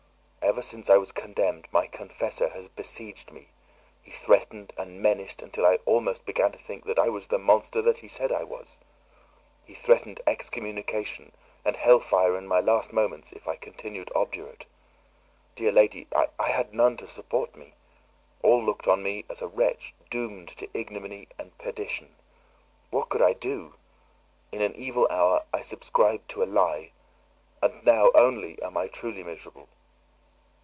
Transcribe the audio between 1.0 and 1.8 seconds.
condemned,